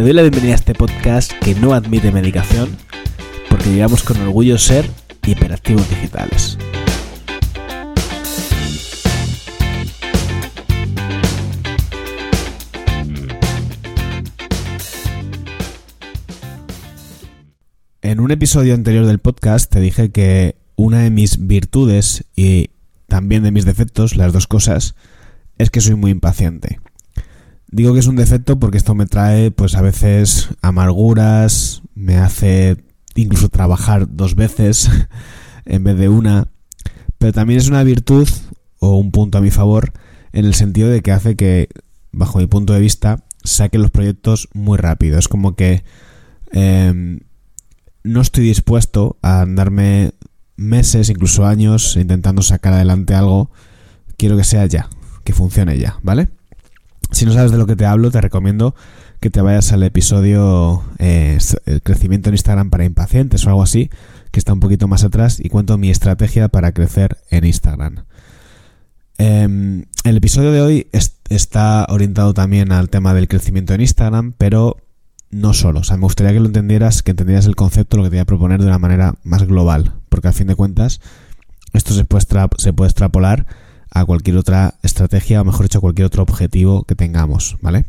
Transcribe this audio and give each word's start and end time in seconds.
Te 0.00 0.04
doy 0.04 0.14
la 0.14 0.22
bienvenida 0.22 0.52
a 0.52 0.54
este 0.54 0.72
podcast 0.72 1.30
que 1.44 1.54
no 1.54 1.74
admite 1.74 2.10
medicación 2.10 2.74
porque 3.50 3.70
llevamos 3.70 4.02
con 4.02 4.18
orgullo 4.22 4.56
ser 4.56 4.88
hiperactivos 5.26 5.86
digitales. 5.90 6.56
En 18.00 18.20
un 18.20 18.30
episodio 18.30 18.72
anterior 18.72 19.04
del 19.04 19.18
podcast 19.18 19.70
te 19.70 19.80
dije 19.80 20.10
que 20.10 20.56
una 20.76 21.00
de 21.00 21.10
mis 21.10 21.46
virtudes 21.46 22.24
y 22.34 22.70
también 23.06 23.42
de 23.42 23.50
mis 23.50 23.66
defectos, 23.66 24.16
las 24.16 24.32
dos 24.32 24.46
cosas, 24.46 24.94
es 25.58 25.68
que 25.68 25.82
soy 25.82 25.96
muy 25.96 26.10
impaciente. 26.10 26.80
Digo 27.72 27.94
que 27.94 28.00
es 28.00 28.06
un 28.06 28.16
defecto 28.16 28.58
porque 28.58 28.78
esto 28.78 28.94
me 28.94 29.06
trae, 29.06 29.52
pues 29.52 29.76
a 29.76 29.82
veces 29.82 30.48
amarguras, 30.60 31.82
me 31.94 32.16
hace 32.16 32.76
incluso 33.14 33.48
trabajar 33.48 34.08
dos 34.10 34.34
veces 34.34 34.90
en 35.64 35.84
vez 35.84 35.96
de 35.96 36.08
una, 36.08 36.48
pero 37.18 37.32
también 37.32 37.60
es 37.60 37.68
una 37.68 37.84
virtud 37.84 38.28
o 38.80 38.96
un 38.96 39.12
punto 39.12 39.38
a 39.38 39.40
mi 39.40 39.50
favor 39.50 39.92
en 40.32 40.46
el 40.46 40.54
sentido 40.54 40.88
de 40.88 41.00
que 41.02 41.12
hace 41.12 41.36
que, 41.36 41.68
bajo 42.12 42.38
mi 42.38 42.46
punto 42.46 42.72
de 42.72 42.80
vista, 42.80 43.24
saque 43.44 43.78
los 43.78 43.90
proyectos 43.90 44.48
muy 44.52 44.78
rápido. 44.78 45.18
Es 45.18 45.28
como 45.28 45.54
que 45.54 45.84
em, 46.52 47.20
no 48.02 48.20
estoy 48.20 48.44
dispuesto 48.44 49.18
a 49.22 49.42
andarme 49.42 50.12
meses, 50.56 51.08
incluso 51.08 51.46
años, 51.46 51.96
intentando 51.96 52.42
sacar 52.42 52.72
adelante 52.72 53.14
algo. 53.14 53.50
Quiero 54.16 54.36
que 54.36 54.44
sea 54.44 54.66
ya, 54.66 54.88
que 55.24 55.32
funcione 55.32 55.78
ya, 55.78 55.98
¿vale? 56.02 56.28
Si 57.12 57.26
no 57.26 57.32
sabes 57.32 57.50
de 57.50 57.58
lo 57.58 57.66
que 57.66 57.76
te 57.76 57.86
hablo, 57.86 58.10
te 58.10 58.20
recomiendo 58.20 58.74
que 59.20 59.30
te 59.30 59.40
vayas 59.42 59.72
al 59.72 59.82
episodio 59.82 60.82
eh, 60.98 61.38
El 61.66 61.82
crecimiento 61.82 62.30
en 62.30 62.34
Instagram 62.34 62.70
para 62.70 62.84
impacientes 62.84 63.44
o 63.44 63.50
algo 63.50 63.62
así, 63.62 63.90
que 64.30 64.40
está 64.40 64.52
un 64.52 64.60
poquito 64.60 64.88
más 64.88 65.04
atrás 65.04 65.40
y 65.40 65.48
cuento 65.48 65.76
mi 65.76 65.90
estrategia 65.90 66.48
para 66.48 66.72
crecer 66.72 67.18
en 67.30 67.44
Instagram. 67.44 68.04
Em, 69.18 69.84
el 70.04 70.16
episodio 70.16 70.52
de 70.52 70.62
hoy 70.62 70.88
está 71.28 71.86
orientado 71.90 72.32
también 72.32 72.72
al 72.72 72.88
tema 72.88 73.12
del 73.12 73.28
crecimiento 73.28 73.74
en 73.74 73.82
Instagram, 73.82 74.32
pero 74.38 74.78
no 75.30 75.52
solo. 75.52 75.80
O 75.80 75.84
sea, 75.84 75.96
me 75.96 76.04
gustaría 76.04 76.32
que 76.32 76.40
lo 76.40 76.46
entendieras, 76.46 77.02
que 77.02 77.10
entendieras 77.10 77.44
el 77.44 77.56
concepto, 77.56 77.98
lo 77.98 78.04
que 78.04 78.10
te 78.10 78.16
voy 78.16 78.22
a 78.22 78.26
proponer 78.26 78.60
de 78.60 78.66
una 78.66 78.78
manera 78.78 79.16
más 79.22 79.42
global, 79.42 79.92
porque 80.08 80.28
al 80.28 80.34
fin 80.34 80.46
de 80.46 80.54
cuentas 80.54 81.00
esto 81.72 81.92
se 81.92 82.04
puede, 82.04 82.24
se 82.56 82.72
puede 82.72 82.88
extrapolar 82.88 83.46
a 83.90 84.04
cualquier 84.04 84.36
otra 84.36 84.74
estrategia 84.82 85.40
o 85.40 85.44
mejor 85.44 85.64
dicho 85.64 85.78
a 85.78 85.80
cualquier 85.80 86.06
otro 86.06 86.22
objetivo 86.22 86.84
que 86.84 86.94
tengamos, 86.94 87.56
¿vale? 87.60 87.84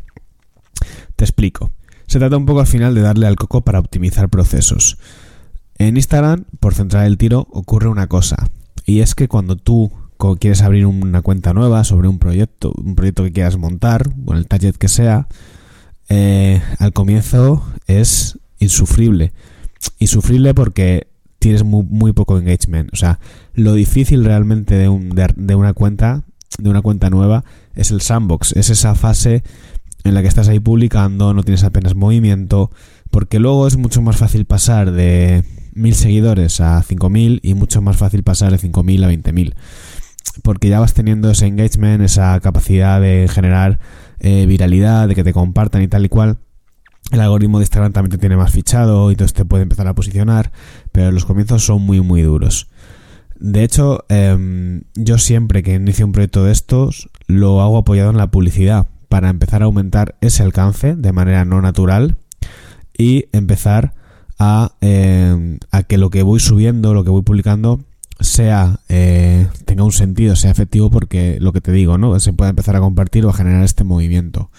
Te 1.16 1.24
explico. 1.24 1.72
Se 2.08 2.20
trata 2.20 2.38
un 2.38 2.46
poco 2.46 2.60
al 2.60 2.68
final 2.68 2.96
de 2.96 3.02
darle 3.02 3.28
al 3.28 3.36
coco 3.36 3.62
para 3.62 3.80
optimizar 3.80 4.30
procesos. 4.30 4.98
En 5.78 5.96
Instagram, 5.98 6.46
por 6.60 6.74
centrar 6.74 7.06
el 7.06 7.18
tiro, 7.18 7.48
ocurre 7.52 7.88
una 7.88 8.08
cosa. 8.08 8.50
Y 8.86 9.00
es 9.00 9.16
que 9.16 9.28
cuando 9.28 9.56
tú 9.56 9.92
quieres 10.40 10.62
abrir 10.62 10.86
una 10.86 11.22
cuenta 11.22 11.54
nueva 11.54 11.84
sobre 11.84 12.08
un 12.08 12.20
proyecto, 12.20 12.74
un 12.76 12.96
proyecto 12.96 13.24
que 13.24 13.32
quieras 13.32 13.58
montar, 13.58 14.14
o 14.26 14.34
el 14.34 14.48
target 14.48 14.76
que 14.76 14.88
sea, 14.88 15.28
eh, 16.10 16.62
al 16.80 16.94
comienzo 16.94 17.66
es 17.88 18.38
insufrible. 18.60 19.34
Insufrible 20.00 20.54
porque 20.54 21.08
tienes 21.42 21.64
muy, 21.64 21.84
muy, 21.90 22.14
poco 22.14 22.38
engagement. 22.38 22.94
O 22.94 22.96
sea, 22.96 23.20
lo 23.56 23.74
difícil 23.74 24.24
realmente 24.24 24.76
de, 24.76 24.88
un, 24.88 25.10
de, 25.10 25.56
una 25.56 25.74
cuenta, 25.74 26.24
de 26.60 26.70
una 26.70 26.84
cuenta 26.84 27.10
nueva, 27.10 27.44
es 27.76 27.90
el 27.90 28.02
sandbox. 28.02 28.56
Es 28.56 28.70
esa 28.70 28.94
fase 28.94 29.44
en 30.04 30.14
la 30.14 30.22
que 30.22 30.28
estás 30.28 30.48
ahí 30.50 30.60
publicando, 30.60 31.34
no 31.34 31.42
tienes 31.42 31.64
apenas 31.64 31.96
movimiento, 31.96 32.70
porque 33.10 33.40
luego 33.40 33.66
es 33.68 33.76
mucho 33.76 34.04
más 34.04 34.18
fácil 34.18 34.46
pasar 34.46 34.92
de 34.92 35.44
mil 35.74 35.96
seguidores 35.96 36.62
a 36.62 36.84
5000 36.84 37.40
y 37.42 37.56
mucho 37.56 37.82
más 37.82 37.98
fácil 37.98 38.22
pasar 38.22 38.52
de 38.52 38.60
5000 38.60 39.04
a 39.04 39.08
20000. 39.08 39.56
Porque 40.44 40.70
ya 40.70 40.80
vas 40.80 40.94
teniendo 40.94 41.32
ese 41.32 41.48
engagement, 41.48 42.04
esa 42.04 42.40
capacidad 42.40 43.02
de 43.02 43.28
generar 43.28 43.80
eh, 44.20 44.46
viralidad, 44.46 45.08
de 45.08 45.16
que 45.16 45.24
te 45.24 45.34
compartan 45.34 45.82
y 45.82 45.88
tal 45.88 46.06
y 46.06 46.10
cual 46.10 46.38
el 47.12 47.20
algoritmo 47.20 47.60
de 47.60 47.64
Instagram 47.64 47.94
también 47.94 48.12
te 48.12 48.18
tiene 48.18 48.38
más 48.38 48.52
fichado 48.52 49.10
y 49.10 49.14
entonces 49.14 49.34
te 49.34 49.46
puede 49.46 49.64
empezar 49.64 49.88
a 49.88 49.94
posicionar, 49.94 50.52
pero 50.92 51.12
los 51.12 51.26
comienzos 51.26 51.64
son 51.66 51.82
muy, 51.82 52.02
muy 52.02 52.22
duros. 52.22 52.68
De 53.40 53.64
hecho, 53.64 54.06
em, 54.10 54.84
yo 54.96 55.18
siempre 55.18 55.64
que 55.64 55.74
inicio 55.74 56.06
un 56.06 56.12
proyecto 56.12 56.44
de 56.46 56.52
estos, 56.52 57.10
lo 57.28 57.62
hago 57.62 57.78
apoyado 57.78 58.12
en 58.12 58.18
la 58.18 58.32
publicidad 58.32 58.88
para 59.10 59.30
empezar 59.30 59.62
a 59.62 59.66
aumentar 59.66 60.16
ese 60.22 60.44
alcance 60.44 60.96
de 60.96 61.12
manera 61.12 61.44
no 61.44 61.62
natural 61.62 62.18
y 62.98 63.26
empezar 63.32 63.94
a, 64.40 64.74
em, 64.82 65.58
a 65.72 65.84
que 65.84 65.98
lo 65.98 66.10
que 66.10 66.24
voy 66.24 66.40
subiendo, 66.40 66.94
lo 66.94 67.04
que 67.04 67.10
voy 67.10 67.24
publicando, 67.24 67.82
sea 68.20 68.80
eh, 68.90 69.48
tenga 69.66 69.84
un 69.84 69.92
sentido, 69.92 70.36
sea 70.36 70.52
efectivo, 70.52 70.90
porque 70.90 71.38
lo 71.40 71.52
que 71.54 71.62
te 71.62 71.72
digo, 71.72 71.98
¿no? 71.98 72.20
Se 72.20 72.34
puede 72.34 72.52
empezar 72.52 72.76
a 72.76 72.80
compartir 72.80 73.26
o 73.26 73.30
a 73.30 73.34
generar 73.34 73.64
este 73.64 73.84
movimiento. 73.84 74.52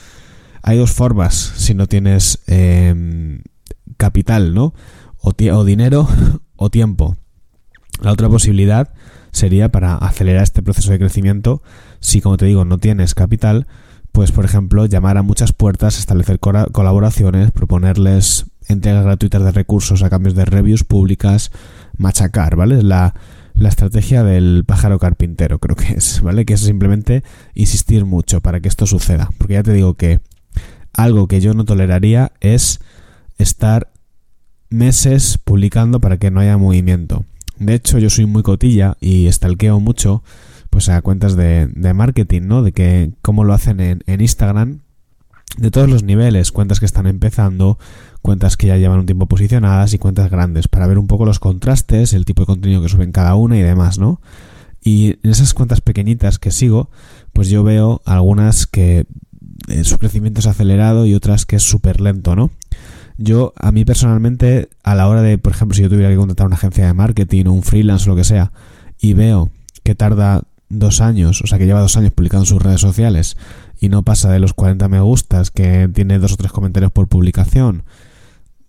Hay 0.62 0.78
dos 0.78 0.93
formas 0.93 1.34
si 1.56 1.75
no 1.75 1.87
tienes 1.87 2.39
em, 2.47 3.43
capital, 3.97 4.55
¿no? 4.55 4.75
O, 5.19 5.33
o 5.53 5.65
dinero 5.65 6.09
o 6.56 6.71
tiempo. 6.71 7.17
La 8.00 8.12
otra 8.12 8.28
posibilidad 8.28 8.93
sería 9.33 9.71
para 9.71 9.97
acelerar 9.97 10.43
este 10.43 10.62
proceso 10.62 10.93
de 10.93 10.99
crecimiento, 10.99 11.62
si 12.00 12.21
como 12.21 12.37
te 12.37 12.47
digo 12.47 12.65
no 12.65 12.78
tienes 12.78 13.15
capital, 13.15 13.67
pues 14.12 14.31
por 14.31 14.45
ejemplo 14.45 14.87
llamar 14.87 15.17
a 15.17 15.23
muchas 15.23 15.53
puertas, 15.53 15.99
establecer 15.99 16.39
colaboraciones, 16.39 17.50
proponerles 17.50 18.47
entregas 18.69 19.05
gratuitas 19.05 19.43
de 19.43 19.53
recursos 19.53 20.03
a 20.03 20.11
cambios 20.11 20.34
de 20.34 20.44
reviews 20.44 20.84
públicas, 20.84 21.50
machacar, 21.97 22.56
¿vale? 22.56 22.83
La, 22.83 23.15
la 23.55 23.69
estrategia 23.69 24.23
del 24.23 24.65
pájaro 24.67 24.99
carpintero, 24.99 25.59
creo 25.59 25.77
que 25.77 25.94
es, 25.94 26.21
¿vale? 26.21 26.44
Que 26.44 26.55
es 26.55 26.61
simplemente 26.61 27.23
insistir 27.55 28.05
mucho 28.05 28.41
para 28.41 28.61
que 28.61 28.69
esto 28.69 28.87
suceda. 28.87 29.31
Porque 29.39 29.55
ya 29.55 29.62
te 29.62 29.73
digo 29.73 29.94
que 29.94 30.21
algo 30.92 31.28
que 31.28 31.41
yo 31.41 31.54
no 31.54 31.64
toleraría 31.64 32.32
es 32.41 32.80
estar 33.38 33.91
meses 34.70 35.38
publicando 35.38 36.00
para 36.00 36.19
que 36.19 36.30
no 36.30 36.41
haya 36.41 36.56
movimiento. 36.56 37.25
De 37.58 37.75
hecho, 37.75 37.98
yo 37.98 38.10
soy 38.10 38.26
muy 38.26 38.42
cotilla 38.42 38.97
y 39.00 39.31
stalkeo 39.31 39.81
mucho 39.81 40.22
pues 40.70 40.88
a 40.88 41.02
cuentas 41.02 41.36
de, 41.36 41.69
marketing, 41.94 42.42
¿no? 42.42 42.62
De 42.62 42.72
que 42.72 43.12
cómo 43.20 43.44
lo 43.44 43.52
hacen 43.52 43.78
en, 43.81 44.02
en 44.06 44.22
Instagram 44.22 44.81
de 45.58 45.70
todos 45.70 45.88
los 45.88 46.02
niveles, 46.02 46.50
cuentas 46.50 46.81
que 46.81 46.86
están 46.86 47.06
empezando, 47.06 47.78
cuentas 48.22 48.56
que 48.56 48.69
ya 48.69 48.78
llevan 48.78 49.00
un 49.00 49.06
tiempo 49.06 49.26
posicionadas 49.26 49.92
y 49.92 49.98
cuentas 49.98 50.31
grandes, 50.31 50.69
para 50.69 50.86
ver 50.86 50.98
un 50.98 51.08
poco 51.08 51.26
los 51.26 51.41
contrastes, 51.41 52.14
el 52.14 52.25
tipo 52.25 52.42
de 52.42 52.47
contenido 52.47 52.81
que 52.81 52.88
suben 52.88 53.12
cada 53.12 53.34
una 53.34 53.58
y 53.58 53.62
demás, 53.62 53.98
¿no? 53.98 54.22
Y 54.82 55.19
en 55.22 55.31
esas 55.31 55.52
cuentas 55.54 55.81
pequeñitas 55.81 56.38
que 56.38 56.50
sigo, 56.50 56.91
pues 57.32 57.48
yo 57.48 57.62
veo 57.62 58.00
algunas 58.04 58.66
que 58.66 59.06
eh, 59.69 59.84
su 59.84 59.99
crecimiento 59.99 60.41
es 60.41 60.47
acelerado 60.47 61.06
y 61.06 61.15
otras 61.15 61.47
que 61.47 61.56
es 61.56 61.62
súper 61.62 62.00
lento, 62.00 62.37
¿no? 62.37 62.50
Yo, 63.19 63.53
a 63.56 63.73
mí 63.73 63.84
personalmente, 63.84 64.69
a 64.83 64.95
la 64.95 65.09
hora 65.09 65.23
de, 65.23 65.39
por 65.39 65.53
ejemplo, 65.53 65.77
si 65.77 65.83
yo 65.83 65.89
tuviera 65.89 66.11
que 66.11 66.17
contratar 66.17 66.47
una 66.47 66.56
agencia 66.56 66.87
de 66.87 66.95
marketing 66.95 67.47
o 67.47 67.53
un 67.53 67.62
freelance 67.62 68.09
o 68.09 68.12
lo 68.12 68.17
que 68.17 68.25
sea, 68.25 68.53
y 69.00 69.15
veo 69.15 69.50
que 69.83 69.95
tarda 69.95 70.43
dos 70.69 71.00
años, 71.00 71.43
o 71.43 71.47
sea, 71.47 71.59
que 71.59 71.67
lleva 71.67 71.81
dos 71.81 71.97
años 71.97 72.12
publicando 72.12 72.43
en 72.45 72.49
sus 72.49 72.62
redes 72.62 72.81
sociales 72.81 73.37
y 73.78 73.89
no 73.89 74.03
pasa 74.03 74.31
de 74.31 74.39
los 74.39 74.55
40 74.55 74.89
me 74.89 75.00
gustas, 75.00 75.50
que 75.50 75.89
tiene 75.93 76.19
dos 76.19 76.33
o 76.33 76.37
tres 76.37 76.53
comentarios 76.53 76.93
por 76.93 77.09
publicación, 77.09 77.83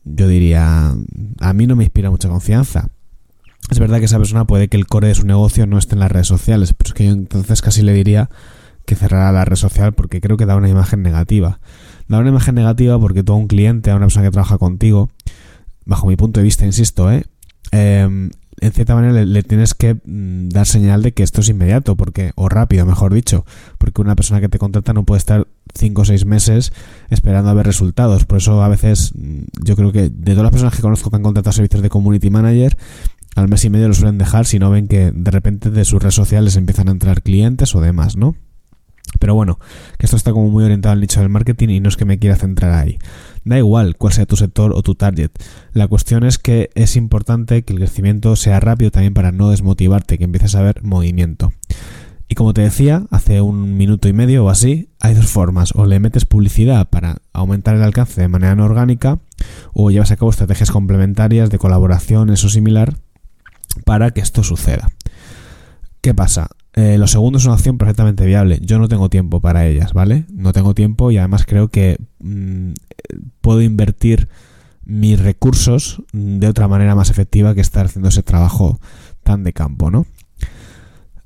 yo 0.04 0.28
diría, 0.28 0.96
a 1.40 1.54
mí 1.54 1.68
no 1.68 1.76
me 1.76 1.86
inspira 1.86 2.10
mucha 2.10 2.30
confianza. 2.30 2.90
Es 3.70 3.80
verdad 3.80 4.00
que 4.00 4.06
esa 4.06 4.18
persona 4.18 4.46
puede 4.46 4.68
que 4.68 4.76
el 4.76 4.88
core 4.88 5.08
de 5.08 5.16
su 5.16 5.26
negocio 5.26 5.66
no 5.66 5.78
esté 5.78 5.96
en 5.96 6.00
las 6.00 6.12
redes 6.12 6.28
sociales, 6.28 6.74
pero 6.74 6.90
es 6.90 6.94
que 6.94 7.06
yo 7.06 7.12
entonces 7.14 7.62
casi 7.62 7.82
le 7.82 7.94
diría 7.94 8.30
que 8.86 8.96
cerrara 8.96 9.32
la 9.32 9.46
red 9.46 9.56
social 9.56 9.94
porque 9.94 10.22
creo 10.22 10.38
que 10.38 10.46
da 10.46 10.56
una 10.56 10.70
imagen 10.70 11.02
negativa. 11.02 11.60
Da 12.08 12.20
una 12.20 12.30
imagen 12.30 12.56
negativa 12.56 13.00
porque 13.00 13.24
tú 13.24 13.34
a 13.34 13.38
un 13.38 13.48
cliente, 13.48 13.92
a 13.92 13.96
una 13.96 14.06
persona 14.06 14.26
que 14.26 14.32
trabaja 14.32 14.58
contigo, 14.58 15.10
bajo 15.86 16.08
mi 16.08 16.16
punto 16.16 16.40
de 16.40 16.44
vista, 16.44 16.66
insisto, 16.66 17.12
¿eh? 17.12 17.24
Em, 17.72 18.30
en 18.62 18.72
cierta 18.72 18.96
manera 18.96 19.26
le, 19.26 19.44
tienes 19.44 19.74
que 19.74 19.96
mm, 19.96 20.50
dar 20.50 20.68
señal 20.68 21.02
de 21.02 21.14
que 21.14 21.24
esto 21.24 21.42
es 21.42 21.50
inmediato, 21.50 21.96
porque, 21.96 22.32
o 22.36 22.50
rápido, 22.50 22.86
mejor 22.86 23.14
dicho, 23.14 23.46
porque 23.78 24.02
una 24.02 24.16
persona 24.16 24.42
que 24.42 24.50
te 24.50 24.60
contrata 24.60 24.94
no 24.94 25.04
puede 25.04 25.18
estar 25.18 25.48
5 25.76 26.02
o 26.02 26.06
6 26.06 26.26
meses 26.26 26.72
esperando 27.10 27.50
a 27.50 27.54
ver 27.54 27.66
resultados. 27.66 28.26
Por 28.26 28.38
eso 28.38 28.64
a 28.64 28.68
veces 28.70 29.14
mm, 29.16 29.44
yo 29.64 29.76
creo 29.76 29.92
que 29.92 30.10
de 30.10 30.32
todas 30.32 30.44
las 30.44 30.52
personas 30.52 30.76
que 30.76 30.82
conozco 30.82 31.10
que 31.10 31.16
han 31.16 31.24
contratado 31.24 31.52
servicios 31.54 31.82
de 31.82 31.90
community 31.90 32.30
manager, 32.30 32.78
al 33.36 33.48
mes 33.48 33.66
y 33.66 33.70
medio 33.70 33.88
lo 33.88 33.94
suelen 33.94 34.18
dejar 34.18 34.46
si 34.46 34.60
no 34.60 34.70
ven 34.70 34.88
que 34.88 35.12
de 35.12 35.32
repente 35.32 35.72
de 35.72 35.86
sus 35.86 36.02
redes 36.02 36.16
sociales 36.16 36.56
empiezan 36.56 36.88
a 36.88 36.92
entrar 36.92 37.24
clientes 37.24 37.74
o 37.76 37.82
demás, 37.82 38.16
¿no? 38.16 38.36
Pero 39.20 39.36
bueno, 39.36 39.60
que 39.98 40.06
esto 40.06 40.18
está 40.18 40.32
como 40.32 40.50
muy 40.50 40.64
orientado 40.64 40.94
al 40.94 41.02
nicho 41.02 41.20
del 41.20 41.30
marketing 41.30 41.70
y 41.70 41.80
no 41.80 41.90
es 41.90 41.98
que 41.98 42.06
me 42.06 42.20
quiera 42.20 42.36
centrar 42.36 42.74
ahí. 42.74 42.98
Da 43.46 43.58
igual 43.58 43.98
cuál 43.98 44.14
sea 44.14 44.26
tu 44.26 44.36
sector 44.36 44.74
o 44.74 44.82
tu 44.82 44.96
target. 44.96 45.32
La 45.74 45.88
cuestión 45.88 46.24
es 46.24 46.38
que 46.38 46.70
es 46.76 46.96
importante 46.96 47.64
que 47.64 47.74
el 47.74 47.80
crecimiento 47.80 48.36
sea 48.36 48.60
rápido 48.60 48.92
también 48.92 49.14
para 49.14 49.32
no 49.32 49.50
desmotivarte, 49.50 50.18
que 50.18 50.24
empieces 50.24 50.56
a 50.56 50.62
ver 50.62 50.84
movimiento. 50.84 51.54
Y 52.30 52.36
como 52.36 52.54
te 52.54 52.62
decía, 52.62 53.06
hace 53.12 53.42
un 53.42 53.78
minuto 53.78 54.08
y 54.08 54.14
medio 54.14 54.46
o 54.46 54.50
así, 54.50 54.90
hay 55.00 55.14
dos 55.14 55.28
formas. 55.28 55.74
O 55.76 55.86
le 55.86 56.00
metes 56.00 56.26
publicidad 56.26 56.90
para 56.90 57.18
aumentar 57.34 57.76
el 57.76 57.84
alcance 57.84 58.22
de 58.22 58.28
manera 58.28 58.56
no 58.56 58.66
orgánica, 58.66 59.20
o 59.74 59.92
llevas 59.92 60.12
a 60.12 60.16
cabo 60.16 60.32
estrategias 60.32 60.72
complementarias 60.72 61.50
de 61.50 61.60
colaboración, 61.60 62.30
eso 62.30 62.50
similar, 62.50 62.96
para 63.86 64.12
que 64.12 64.22
esto 64.22 64.44
suceda. 64.44 64.90
¿Qué 66.02 66.14
pasa? 66.14 66.48
Eh, 66.76 66.98
lo 66.98 67.08
segundo 67.08 67.38
es 67.38 67.46
una 67.46 67.54
opción 67.54 67.78
perfectamente 67.78 68.26
viable. 68.26 68.60
Yo 68.62 68.80
no 68.80 68.88
tengo 68.88 69.10
tiempo 69.10 69.40
para 69.40 69.68
ellas, 69.68 69.94
¿vale? 69.94 70.26
No 70.32 70.54
tengo 70.54 70.74
tiempo 70.74 71.12
y 71.12 71.18
además 71.18 71.46
creo 71.46 71.68
que 71.68 71.98
mm, 72.20 72.72
puedo 73.42 73.62
invertir 73.62 74.28
mis 74.86 75.20
recursos 75.20 76.02
de 76.12 76.48
otra 76.48 76.68
manera 76.68 76.96
más 76.96 77.10
efectiva 77.10 77.54
que 77.54 77.62
estar 77.62 77.86
haciendo 77.86 78.10
ese 78.10 78.24
trabajo 78.24 78.80
tan 79.24 79.44
de 79.44 79.54
campo, 79.54 79.92
¿no? 79.92 80.06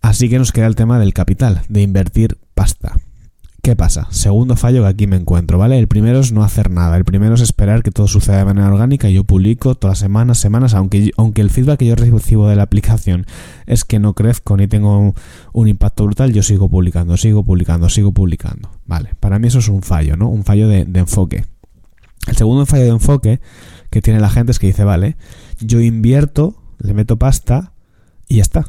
Así 0.01 0.29
que 0.29 0.37
nos 0.37 0.51
queda 0.51 0.67
el 0.67 0.75
tema 0.75 0.99
del 0.99 1.13
capital, 1.13 1.61
de 1.69 1.81
invertir 1.81 2.37
pasta. 2.53 2.97
¿Qué 3.67 3.75
pasa? 3.75 4.07
Segundo 4.11 4.55
fallo 4.55 4.83
que 4.83 4.87
aquí 4.87 5.07
me 5.07 5.17
encuentro, 5.17 5.57
¿vale? 5.57 5.77
El 5.77 5.89
primero 5.89 6.21
es 6.21 6.31
no 6.31 6.41
hacer 6.41 6.71
nada. 6.71 6.95
El 6.95 7.03
primero 7.03 7.35
es 7.35 7.41
esperar 7.41 7.83
que 7.83 7.91
todo 7.91 8.07
suceda 8.07 8.37
de 8.37 8.45
manera 8.45 8.69
orgánica. 8.69 9.09
Yo 9.09 9.25
publico 9.25 9.75
todas 9.75 9.95
las 9.95 9.99
semanas, 9.99 10.37
semanas, 10.37 10.73
aunque, 10.73 11.11
aunque 11.17 11.41
el 11.41 11.49
feedback 11.49 11.79
que 11.79 11.87
yo 11.87 11.95
recibo 11.95 12.47
de 12.47 12.55
la 12.55 12.63
aplicación 12.63 13.25
es 13.65 13.83
que 13.83 13.99
no 13.99 14.13
crezco 14.13 14.55
ni 14.55 14.69
tengo 14.69 15.13
un 15.51 15.67
impacto 15.67 16.05
brutal, 16.05 16.31
yo 16.31 16.43
sigo 16.43 16.69
publicando, 16.69 17.17
sigo 17.17 17.43
publicando, 17.43 17.89
sigo 17.89 18.13
publicando. 18.13 18.71
Vale, 18.85 19.15
para 19.19 19.37
mí 19.37 19.49
eso 19.49 19.59
es 19.59 19.67
un 19.67 19.83
fallo, 19.83 20.15
¿no? 20.15 20.29
Un 20.29 20.45
fallo 20.45 20.69
de, 20.69 20.85
de 20.85 20.99
enfoque. 21.01 21.43
El 22.25 22.37
segundo 22.37 22.65
fallo 22.65 22.83
de 22.83 22.91
enfoque 22.91 23.41
que 23.89 24.01
tiene 24.01 24.21
la 24.21 24.29
gente 24.29 24.53
es 24.53 24.59
que 24.59 24.67
dice, 24.67 24.85
vale, 24.85 25.17
yo 25.59 25.81
invierto, 25.81 26.55
le 26.79 26.93
meto 26.93 27.17
pasta 27.17 27.73
y 28.29 28.37
ya 28.37 28.43
está. 28.43 28.65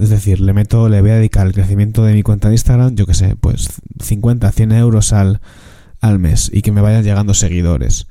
Es 0.00 0.08
decir, 0.08 0.40
le 0.40 0.54
meto, 0.54 0.88
le 0.88 1.00
voy 1.00 1.10
a 1.10 1.16
dedicar 1.16 1.46
el 1.46 1.52
crecimiento 1.52 2.04
de 2.04 2.14
mi 2.14 2.22
cuenta 2.22 2.48
de 2.48 2.54
Instagram, 2.54 2.94
yo 2.94 3.06
que 3.06 3.14
sé, 3.14 3.36
pues 3.36 3.68
50, 4.02 4.50
100 4.50 4.72
euros 4.72 5.12
al, 5.12 5.40
al 6.00 6.18
mes 6.18 6.50
y 6.52 6.62
que 6.62 6.72
me 6.72 6.80
vayan 6.80 7.04
llegando 7.04 7.34
seguidores. 7.34 8.06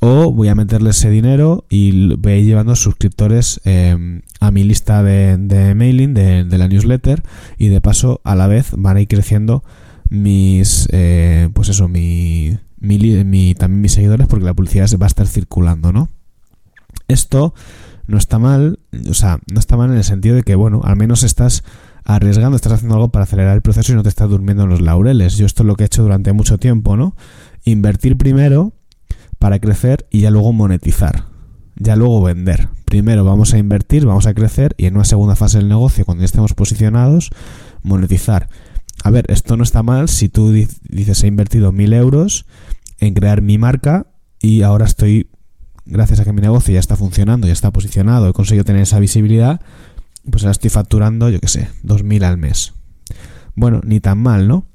O 0.00 0.30
voy 0.30 0.48
a 0.48 0.54
meterle 0.54 0.90
ese 0.90 1.08
dinero 1.08 1.64
y 1.70 2.14
voy 2.16 2.32
a 2.32 2.36
ir 2.36 2.44
llevando 2.44 2.76
suscriptores 2.76 3.62
em, 3.64 4.20
a 4.40 4.50
mi 4.50 4.62
lista 4.62 5.02
de, 5.02 5.38
mailing, 5.74 6.12
de, 6.12 6.44
la 6.58 6.68
newsletter, 6.68 7.22
y 7.56 7.68
de 7.68 7.80
paso 7.80 8.20
a 8.22 8.34
la 8.34 8.46
vez 8.46 8.72
van 8.76 8.98
a 8.98 9.00
ir 9.00 9.08
creciendo 9.08 9.64
mis, 10.10 10.86
eh, 10.92 11.48
pues 11.54 11.70
eso, 11.70 11.88
mi, 11.88 12.58
mi, 12.78 13.54
también 13.54 13.80
mis 13.80 13.92
seguidores 13.92 14.26
porque 14.26 14.44
la 14.44 14.54
publicidad 14.54 14.86
se 14.86 14.98
va 14.98 15.06
a 15.06 15.08
estar 15.08 15.26
circulando, 15.26 15.92
¿no? 15.92 16.10
Esto 17.08 17.54
no 18.06 18.18
está 18.18 18.38
mal, 18.38 18.78
o 19.08 19.14
sea, 19.14 19.40
no 19.52 19.58
está 19.58 19.76
mal 19.76 19.90
en 19.90 19.96
el 19.96 20.04
sentido 20.04 20.36
de 20.36 20.42
que, 20.42 20.54
bueno, 20.54 20.80
al 20.84 20.96
menos 20.96 21.22
estás 21.22 21.64
arriesgando, 22.04 22.56
estás 22.56 22.72
haciendo 22.72 22.94
algo 22.94 23.08
para 23.08 23.24
acelerar 23.24 23.54
el 23.56 23.62
proceso 23.62 23.92
y 23.92 23.96
no 23.96 24.02
te 24.02 24.08
estás 24.08 24.30
durmiendo 24.30 24.62
en 24.62 24.70
los 24.70 24.80
laureles. 24.80 25.36
Yo 25.36 25.46
esto 25.46 25.62
es 25.62 25.66
lo 25.66 25.74
que 25.74 25.84
he 25.84 25.86
hecho 25.86 26.02
durante 26.02 26.32
mucho 26.32 26.58
tiempo, 26.58 26.96
¿no? 26.96 27.16
Invertir 27.64 28.16
primero 28.16 28.74
para 29.38 29.58
crecer 29.58 30.06
y 30.10 30.20
ya 30.20 30.30
luego 30.30 30.52
monetizar. 30.52 31.24
Ya 31.74 31.96
luego 31.96 32.22
vender. 32.22 32.68
Primero 32.84 33.24
vamos 33.24 33.52
a 33.52 33.58
invertir, 33.58 34.06
vamos 34.06 34.26
a 34.26 34.34
crecer 34.34 34.74
y 34.78 34.86
en 34.86 34.94
una 34.94 35.04
segunda 35.04 35.36
fase 35.36 35.58
del 35.58 35.68
negocio, 35.68 36.04
cuando 36.04 36.22
ya 36.22 36.26
estemos 36.26 36.54
posicionados, 36.54 37.30
monetizar. 37.82 38.48
A 39.02 39.10
ver, 39.10 39.26
esto 39.28 39.56
no 39.56 39.64
está 39.64 39.82
mal 39.82 40.08
si 40.08 40.28
tú 40.28 40.52
dices 40.52 41.22
he 41.22 41.26
invertido 41.26 41.72
mil 41.72 41.92
euros 41.92 42.46
en 42.98 43.14
crear 43.14 43.42
mi 43.42 43.58
marca 43.58 44.06
y 44.40 44.62
ahora 44.62 44.86
estoy 44.86 45.28
gracias 45.86 46.20
a 46.20 46.24
que 46.24 46.32
mi 46.32 46.40
negocio 46.40 46.74
ya 46.74 46.80
está 46.80 46.96
funcionando, 46.96 47.46
ya 47.46 47.52
está 47.52 47.70
posicionado, 47.70 48.28
he 48.28 48.32
conseguido 48.32 48.64
tener 48.64 48.82
esa 48.82 48.98
visibilidad, 48.98 49.60
pues 50.30 50.42
ahora 50.42 50.52
estoy 50.52 50.70
facturando, 50.70 51.30
yo 51.30 51.40
qué 51.40 51.48
sé, 51.48 51.68
2.000 51.84 52.24
al 52.24 52.36
mes. 52.36 52.74
Bueno, 53.54 53.80
ni 53.84 54.00
tan 54.00 54.18
mal, 54.18 54.48
¿no? 54.48 54.66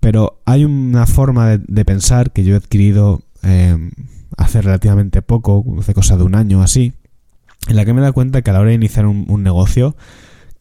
Pero 0.00 0.40
hay 0.44 0.64
una 0.64 1.06
forma 1.06 1.58
de, 1.58 1.84
pensar 1.84 2.32
que 2.32 2.44
yo 2.44 2.54
he 2.54 2.56
adquirido 2.56 3.22
em, 3.42 3.90
hace 4.36 4.62
relativamente 4.62 5.22
poco, 5.22 5.64
hace 5.78 5.94
cosa 5.94 6.16
de 6.16 6.22
un 6.22 6.34
año 6.34 6.62
así, 6.62 6.94
en 7.68 7.76
la 7.76 7.84
que 7.84 7.92
me 7.92 7.98
he 7.98 8.02
dado 8.02 8.14
cuenta 8.14 8.42
que 8.42 8.50
a 8.50 8.52
la 8.52 8.60
hora 8.60 8.70
de 8.70 8.76
iniciar 8.76 9.06
un, 9.06 9.42
negocio 9.42 9.96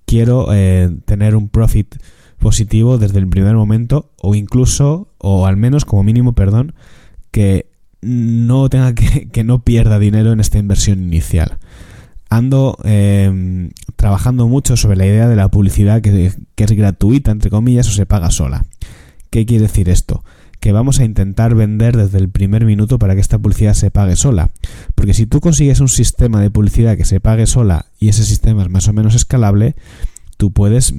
quiero 0.06 0.54
eh, 0.54 0.90
tener 1.06 1.36
un 1.36 1.50
profit 1.50 1.95
positivo 2.40 2.98
desde 2.98 3.19
el 3.19 3.28
primer 3.28 3.56
momento 3.56 4.12
o 4.18 4.36
incluso, 4.36 5.13
o 5.18 5.45
al 5.45 5.57
menos 5.57 5.86
como 5.86 6.04
mínimo, 6.04 6.33
perdón, 6.33 6.74
que 7.31 7.69
no 8.01 8.69
tenga 8.69 8.94
que, 8.94 9.29
que 9.29 9.44
no 9.44 9.63
pierda 9.63 9.99
dinero 9.99 10.31
en 10.31 10.39
esta 10.39 10.57
inversión 10.57 11.01
inicial. 11.01 11.57
Ando 12.29 12.77
eh, 12.83 13.69
trabajando 13.95 14.47
mucho 14.47 14.75
sobre 14.75 14.97
la 14.97 15.05
idea 15.05 15.27
de 15.27 15.35
la 15.35 15.49
publicidad 15.49 16.01
que, 16.01 16.33
que 16.55 16.63
es 16.63 16.71
gratuita, 16.71 17.31
entre 17.31 17.49
comillas, 17.49 17.88
o 17.88 17.91
se 17.91 18.05
paga 18.05 18.31
sola. 18.31 18.65
¿Qué 19.29 19.45
quiere 19.45 19.63
decir 19.63 19.89
esto? 19.89 20.23
que 20.59 20.71
vamos 20.71 20.99
a 20.99 21.05
intentar 21.05 21.55
vender 21.55 21.95
desde 21.95 22.17
el 22.17 22.29
primer 22.29 22.65
minuto 22.65 22.97
para 22.97 23.13
que 23.13 23.21
esta 23.21 23.38
publicidad 23.38 23.73
se 23.73 23.91
pague 23.91 24.15
sola. 24.15 24.49
Porque 24.95 25.13
si 25.13 25.25
tú 25.25 25.39
consigues 25.39 25.79
un 25.79 25.88
sistema 25.88 26.41
de 26.41 26.49
publicidad 26.49 26.97
que 26.97 27.05
se 27.05 27.19
pague 27.19 27.45
sola 27.45 27.85
y 27.99 28.09
ese 28.09 28.23
sistema 28.23 28.63
es 28.63 28.69
más 28.69 28.88
o 28.88 28.94
menos 28.94 29.15
escalable, 29.15 29.75
tú 30.38 30.51
puedes 30.51 30.94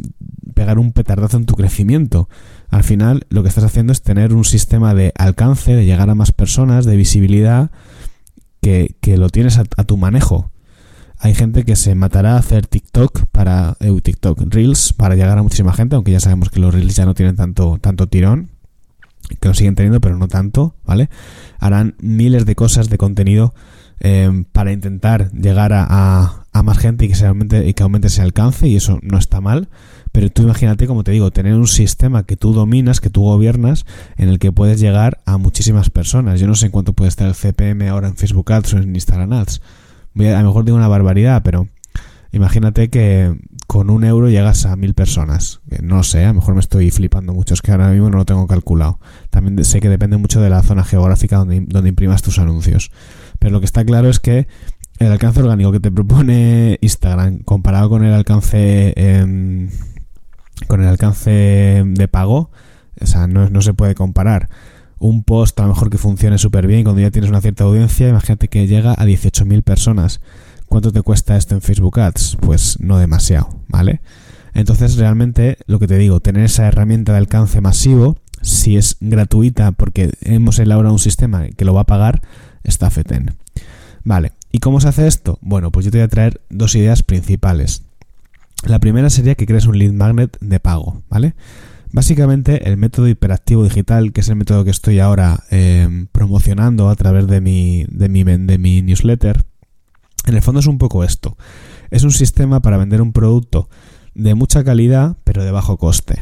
pegar 0.55 0.79
un 0.79 0.93
petardazo 0.93 1.37
en 1.37 1.46
tu 1.46 1.55
crecimiento. 1.55 2.29
Al 2.69 2.85
final 2.85 3.26
lo 3.31 3.43
que 3.43 3.49
estás 3.49 3.64
haciendo 3.64 3.93
es 3.93 4.02
tener 4.02 4.35
un 4.35 4.44
sistema 4.44 4.94
de 4.94 5.12
alcance, 5.17 5.75
de 5.75 5.87
llegar 5.87 6.11
a 6.11 6.14
más 6.14 6.32
personas, 6.32 6.85
de 6.85 6.96
visibilidad, 6.96 7.70
que, 8.61 9.17
lo 9.17 9.31
tienes 9.31 9.58
a, 9.58 9.64
tu 9.64 9.96
manejo. 9.96 10.50
Hay 11.19 11.35
gente 11.35 11.64
que 11.64 11.75
se 11.75 11.94
matará 11.94 12.35
a 12.35 12.38
hacer 12.38 12.67
TikTok 12.67 13.26
para 13.32 13.76
eh, 13.81 13.99
TikTok 14.00 14.40
Reels 14.50 14.93
para 14.93 15.14
llegar 15.14 15.38
a 15.38 15.43
muchísima 15.43 15.73
gente, 15.73 15.96
aunque 15.96 16.12
ya 16.12 16.20
sabemos 16.20 16.50
que 16.50 16.61
los 16.61 16.75
Reels 16.75 16.94
ya 16.94 17.06
no 17.06 17.14
tienen 17.14 17.34
tanto 17.34 17.79
tanto 17.81 18.06
tirón, 18.08 18.50
que 19.41 19.49
lo 19.49 19.55
siguen 19.55 19.75
teniendo, 19.75 20.00
pero 20.00 20.17
no 20.17 20.29
tanto, 20.29 20.75
¿vale? 20.84 21.08
Harán 21.58 21.96
miles 21.99 22.44
de 22.46 22.55
cosas 22.55 22.88
de 22.88 22.99
contenido 22.99 23.55
eh, 24.00 24.44
para 24.52 24.73
intentar 24.73 25.32
llegar 25.32 25.73
a, 25.73 25.87
a, 25.88 26.38
más 26.62 26.78
gente 26.78 27.05
y 27.05 27.08
que, 27.08 27.14
se 27.14 27.26
aumente, 27.26 27.66
y 27.66 27.75
que 27.75 27.82
aumente 27.82 28.08
ese 28.08 28.22
alcance, 28.22 28.66
y 28.69 28.76
eso 28.76 28.99
no 29.02 29.19
está 29.19 29.40
mal. 29.40 29.69
Pero 30.12 30.31
tú 30.31 30.43
imagínate, 30.43 30.87
como 30.87 31.05
te 31.05 31.12
digo, 31.12 31.31
tener 31.31 31.55
un 31.55 31.69
sistema 31.69 32.25
que 32.25 32.37
tú 32.37 32.52
dominas, 32.52 33.00
que 33.00 33.10
tú 33.10 33.22
gobiernas, 33.22 33.84
en 34.16 34.28
el 34.28 34.38
que 34.38 34.52
puedes 34.52 34.81
llegar 34.81 35.20
a 35.26 35.38
muchísimas 35.38 35.90
personas. 35.90 36.40
Yo 36.40 36.46
no 36.46 36.55
sé 36.55 36.66
en 36.66 36.72
cuánto 36.72 36.93
puede 36.93 37.08
estar 37.08 37.28
el 37.28 37.34
CPM 37.34 37.88
ahora 37.88 38.08
en 38.08 38.16
Facebook 38.16 38.52
Ads 38.52 38.75
o 38.75 38.78
en 38.78 38.94
Instagram 38.94 39.32
Ads. 39.32 39.60
Voy 40.14 40.26
a, 40.26 40.38
a 40.38 40.43
lo 40.43 40.49
mejor 40.49 40.64
digo 40.64 40.76
una 40.76 40.88
barbaridad, 40.88 41.43
pero 41.43 41.69
imagínate 42.32 42.88
que 42.88 43.37
con 43.69 43.90
un 43.90 44.02
euro 44.05 44.31
llegas 44.31 44.64
a 44.64 44.76
mil 44.76 44.94
personas. 44.94 45.60
No 45.82 46.03
sé, 46.03 46.24
a 46.24 46.29
lo 46.29 46.34
mejor 46.34 46.55
me 46.55 46.60
estoy 46.60 46.91
flipando 46.91 47.34
mucho, 47.34 47.53
es 47.53 47.60
que 47.60 47.70
ahora 47.70 47.91
mismo 47.91 48.08
no 48.08 48.17
lo 48.17 48.24
tengo 48.24 48.46
calculado. 48.46 48.98
También 49.29 49.62
sé 49.65 49.81
que 49.81 49.91
depende 49.91 50.17
mucho 50.17 50.41
de 50.41 50.48
la 50.48 50.62
zona 50.62 50.84
geográfica 50.84 51.36
donde, 51.36 51.60
donde 51.67 51.91
imprimas 51.91 52.22
tus 52.22 52.38
anuncios. 52.38 52.91
Pero 53.38 53.53
lo 53.53 53.60
que 53.60 53.67
está 53.67 53.84
claro 53.84 54.08
es 54.08 54.20
que 54.20 54.48
el 54.98 55.12
alcance 55.12 55.40
orgánico 55.43 55.72
que 55.72 55.81
te 55.81 55.90
propone 55.90 56.78
Instagram 56.81 57.40
comparado 57.40 57.88
con 57.88 58.05
el 58.05 58.12
alcance 58.12 58.93
em, 58.96 59.70
con 60.67 60.82
el 60.82 60.88
alcance 60.88 61.84
de 61.86 62.08
pago, 62.08 62.50
o 63.00 63.06
sea, 63.06 63.26
no, 63.26 63.48
no 63.48 63.62
se 63.62 63.74
puede 63.74 63.94
comparar. 63.94 64.48
Un 64.98 65.22
post 65.22 65.58
a 65.60 65.62
lo 65.62 65.69
mejor 65.69 65.90
que 65.90 65.98
funcione 65.98 66.38
súper 66.38 66.67
bien 66.67 66.82
cuando 66.82 67.00
ya 67.00 67.12
tienes 67.12 67.31
una 67.31 67.40
cierta 67.40 67.64
audiencia, 67.64 68.08
imagínate 68.08 68.48
que 68.48 68.67
llega 68.67 68.93
a 68.93 69.05
18.000 69.05 69.62
personas. 69.62 70.20
¿Cuánto 70.67 70.93
te 70.93 71.02
cuesta 71.02 71.36
esto 71.36 71.55
en 71.55 71.62
Facebook 71.62 72.00
Ads? 72.00 72.36
Pues 72.40 72.81
no 72.81 72.98
demasiado, 72.98 73.48
¿vale? 73.69 74.00
Entonces 74.55 74.96
realmente 74.96 75.58
lo 75.67 75.78
que 75.78 75.86
te 75.86 75.96
digo, 75.96 76.19
tener 76.20 76.44
esa 76.44 76.67
herramienta 76.67 77.12
de 77.12 77.19
alcance 77.19 77.60
masivo, 77.60 78.19
si 78.43 78.76
es 78.76 78.96
gratuita 79.00 79.72
porque 79.72 80.10
hemos 80.22 80.58
elaborado 80.58 80.93
un 80.93 80.98
sistema 80.98 81.48
que 81.48 81.64
lo 81.64 81.74
va 81.74 81.82
a 81.82 81.86
pagar, 81.86 82.22
está 82.64 82.90
feten. 82.90 83.36
Vale, 84.05 84.32
¿y 84.52 84.58
cómo 84.58 84.81
se 84.81 84.88
hace 84.88 85.06
esto? 85.06 85.38
Bueno, 85.40 85.70
pues 85.70 85.84
yo 85.84 85.90
te 85.90 85.98
voy 85.98 86.05
a 86.05 86.08
traer 86.08 86.40
dos 86.50 86.74
ideas 86.74 87.02
principales. 87.02 87.82
La 88.64 88.78
primera 88.81 89.10
sería 89.10 89.34
que 89.34 89.46
crees 89.46 89.67
un 89.67 89.78
lead 89.78 89.93
magnet 89.93 90.36
de 90.40 90.60
pago, 90.60 91.02
¿vale? 91.08 91.34
Básicamente 91.90 92.69
el 92.69 92.76
método 92.76 93.08
hiperactivo 93.08 93.64
digital, 93.64 94.12
que 94.12 94.20
es 94.20 94.28
el 94.28 94.36
método 94.36 94.64
que 94.64 94.70
estoy 94.70 94.98
ahora 94.98 95.44
em, 95.50 96.06
promocionando 96.08 96.90
a 96.90 96.96
través 96.96 97.26
de 97.26 97.40
mi, 97.40 97.86
de, 97.88 98.08
mi, 98.08 98.24
de 98.24 98.58
mi 98.58 98.82
newsletter, 98.82 99.44
en 100.26 100.34
el 100.34 100.43
fondo 100.43 100.60
es 100.60 100.67
un 100.67 100.78
poco 100.78 101.05
esto. 101.05 101.38
Es 101.90 102.02
un 102.02 102.10
sistema 102.10 102.60
para 102.60 102.76
vender 102.76 103.00
un 103.00 103.12
producto 103.12 103.70
de 104.14 104.34
mucha 104.34 104.64
calidad 104.64 105.17
pero 105.24 105.44
de 105.44 105.50
bajo 105.50 105.78
coste. 105.78 106.20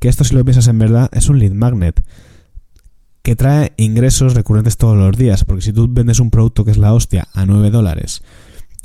Que 0.00 0.08
esto 0.08 0.24
si 0.24 0.34
lo 0.34 0.44
piensas 0.44 0.68
en 0.68 0.78
verdad 0.78 1.10
es 1.12 1.28
un 1.28 1.38
lead 1.38 1.52
magnet 1.52 2.02
que 3.24 3.36
trae 3.36 3.72
ingresos 3.78 4.34
recurrentes 4.34 4.76
todos 4.76 4.98
los 4.98 5.16
días, 5.16 5.44
porque 5.44 5.62
si 5.62 5.72
tú 5.72 5.88
vendes 5.90 6.20
un 6.20 6.30
producto 6.30 6.64
que 6.64 6.70
es 6.70 6.76
la 6.76 6.92
hostia 6.92 7.26
a 7.32 7.46
9 7.46 7.70
dólares 7.70 8.22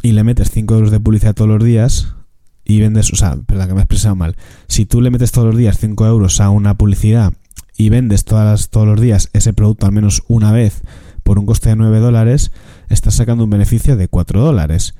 y 0.01 0.13
le 0.13 0.23
metes 0.23 0.49
5 0.49 0.75
euros 0.75 0.91
de 0.91 0.99
publicidad 1.01 1.35
todos 1.35 1.49
los 1.49 1.61
días, 1.61 2.15
y 2.63 2.79
vendes, 2.79 3.11
o 3.11 3.17
sea, 3.17 3.35
perdón 3.35 3.67
que 3.67 3.73
me 3.73 3.79
he 3.81 3.83
expresado 3.83 4.15
mal, 4.15 4.37
si 4.67 4.85
tú 4.85 5.01
le 5.01 5.11
metes 5.11 5.33
todos 5.33 5.47
los 5.47 5.57
días 5.57 5.77
5 5.77 6.05
euros 6.07 6.39
a 6.39 6.51
una 6.51 6.77
publicidad 6.77 7.33
y 7.75 7.89
vendes 7.89 8.23
todas 8.23 8.69
todos 8.69 8.87
los 8.87 9.01
días 9.01 9.29
ese 9.33 9.51
producto 9.51 9.85
al 9.85 9.91
menos 9.91 10.23
una 10.29 10.53
vez 10.53 10.83
por 11.23 11.37
un 11.37 11.45
coste 11.45 11.69
de 11.69 11.75
9 11.75 11.99
dólares, 11.99 12.53
estás 12.87 13.15
sacando 13.15 13.43
un 13.43 13.49
beneficio 13.49 13.97
de 13.97 14.07
4 14.07 14.39
dólares. 14.41 14.95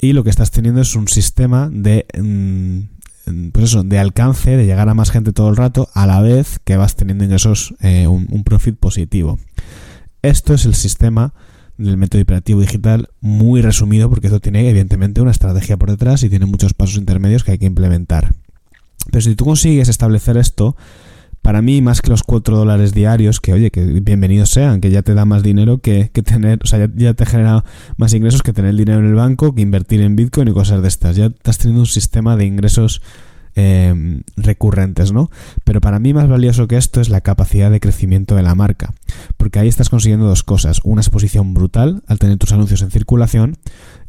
Y 0.00 0.12
lo 0.12 0.22
que 0.22 0.30
estás 0.30 0.52
teniendo 0.52 0.82
es 0.82 0.94
un 0.94 1.08
sistema 1.08 1.68
de, 1.72 2.06
mm, 2.16 2.97
pues 3.52 3.66
eso, 3.66 3.82
de 3.82 3.98
alcance, 3.98 4.56
de 4.56 4.66
llegar 4.66 4.88
a 4.88 4.94
más 4.94 5.10
gente 5.10 5.32
todo 5.32 5.48
el 5.50 5.56
rato, 5.56 5.88
a 5.94 6.06
la 6.06 6.20
vez 6.20 6.58
que 6.64 6.76
vas 6.76 6.96
teniendo 6.96 7.24
ingresos, 7.24 7.74
eh, 7.80 8.06
un, 8.06 8.26
un 8.30 8.44
profit 8.44 8.76
positivo. 8.76 9.38
Esto 10.22 10.54
es 10.54 10.64
el 10.64 10.74
sistema 10.74 11.32
del 11.78 11.96
método 11.96 12.22
operativo 12.22 12.60
digital 12.60 13.08
muy 13.20 13.62
resumido 13.62 14.10
porque 14.10 14.26
esto 14.26 14.40
tiene 14.40 14.68
evidentemente 14.68 15.20
una 15.20 15.30
estrategia 15.30 15.76
por 15.76 15.90
detrás 15.90 16.22
y 16.24 16.28
tiene 16.28 16.46
muchos 16.46 16.74
pasos 16.74 16.96
intermedios 16.96 17.44
que 17.44 17.52
hay 17.52 17.58
que 17.58 17.66
implementar. 17.66 18.34
Pero 19.10 19.22
si 19.22 19.34
tú 19.36 19.44
consigues 19.44 19.88
establecer 19.88 20.36
esto, 20.36 20.76
para 21.42 21.62
mí 21.62 21.80
más 21.82 22.00
que 22.00 22.10
los 22.10 22.22
4 22.22 22.56
dólares 22.56 22.92
diarios, 22.92 23.40
que 23.40 23.52
oye, 23.52 23.70
que 23.70 23.84
bienvenidos 23.84 24.50
sean, 24.50 24.80
que 24.80 24.90
ya 24.90 25.02
te 25.02 25.14
da 25.14 25.24
más 25.24 25.42
dinero 25.42 25.78
que, 25.78 26.10
tener, 26.24 26.60
o 26.62 26.66
sea, 26.66 26.88
ya, 26.94 27.14
te 27.14 27.26
genera 27.26 27.64
más 27.96 28.14
ingresos 28.14 28.42
que 28.42 28.52
tener 28.52 28.74
dinero 28.74 29.00
en 29.00 29.06
el 29.06 29.14
banco, 29.14 29.54
que 29.54 29.62
invertir 29.62 30.00
en 30.00 30.16
Bitcoin 30.16 30.48
y 30.48 30.52
cosas 30.52 30.82
de 30.82 30.88
estas. 30.88 31.16
Ya 31.16 31.26
estás 31.26 31.58
teniendo 31.58 31.82
un 31.82 31.86
sistema 31.86 32.36
de 32.36 32.46
ingresos 32.46 33.02
eh, 33.60 34.22
recurrentes, 34.36 35.10
¿no? 35.12 35.30
Pero 35.64 35.80
para 35.80 35.98
mí 35.98 36.12
más 36.12 36.28
valioso 36.28 36.68
que 36.68 36.76
esto 36.76 37.00
es 37.00 37.08
la 37.08 37.22
capacidad 37.22 37.70
de 37.70 37.80
crecimiento 37.80 38.36
de 38.36 38.42
la 38.42 38.54
marca, 38.54 38.94
porque 39.36 39.58
ahí 39.58 39.68
estás 39.68 39.88
consiguiendo 39.88 40.26
dos 40.26 40.44
cosas, 40.44 40.80
una 40.84 41.00
exposición 41.00 41.54
brutal 41.54 42.02
al 42.06 42.18
tener 42.18 42.38
tus 42.38 42.52
anuncios 42.52 42.82
en 42.82 42.90
circulación 42.90 43.56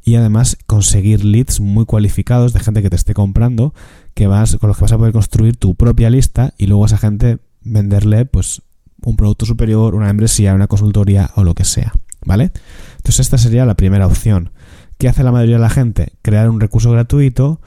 y 0.03 0.15
además 0.15 0.57
conseguir 0.67 1.25
leads 1.25 1.62
muy 1.62 1.86
cualificados 1.86 2.53
de 2.53 2.59
gente 2.59 2.81
que 2.81 2.89
te 2.89 2.95
esté 2.95 3.13
comprando, 3.13 3.74
que 4.19 4.27
vas 4.27 4.57
con 4.57 4.67
los 4.67 4.75
que 4.75 4.81
vas 4.81 4.91
a 4.91 4.97
poder 4.97 5.13
construir 5.13 5.55
tu 5.55 5.75
propia 5.75 6.09
lista 6.09 6.53
y 6.57 6.67
luego 6.67 6.83
a 6.83 6.88
esa 6.88 6.97
gente 6.97 7.39
venderle 7.61 8.25
pues 8.25 8.61
un 9.01 9.15
producto 9.15 9.45
superior, 9.45 9.95
una 9.95 10.07
membresía, 10.07 10.53
una 10.53 10.67
consultoría 10.67 11.31
o 11.35 11.45
lo 11.45 11.53
que 11.55 11.63
sea, 11.63 11.93
¿vale? 12.25 12.51
Entonces 12.97 13.21
esta 13.21 13.38
sería 13.38 13.65
la 13.65 13.75
primera 13.75 14.05
opción. 14.05 14.51
¿Qué 14.97 15.07
hace 15.07 15.23
la 15.23 15.31
mayoría 15.31 15.55
de 15.55 15.61
la 15.61 15.69
gente? 15.69 16.11
Crear 16.21 16.49
un 16.49 16.59
recurso 16.59 16.91
gratuito 16.91 17.61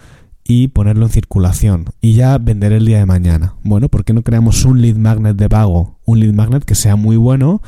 y 0.45 0.69
ponerlo 0.69 1.07
en 1.07 1.13
circulación 1.13 1.87
y 2.03 2.17
ya 2.17 2.37
vender 2.37 2.73
el 2.73 2.85
día 2.85 2.99
de 2.99 3.07
mañana. 3.07 3.55
Bueno, 3.63 3.89
¿por 3.89 4.05
qué 4.05 4.13
no 4.13 4.21
creamos 4.21 4.67
un 4.67 4.83
lead 4.83 4.97
magnet 4.97 5.39
de 5.39 5.49
pago? 5.49 6.01
Un 6.05 6.21
lead 6.21 6.35
magnet 6.35 6.67
que 6.67 6.75
sea 6.75 6.97
muy 6.97 7.17
bueno, 7.17 7.63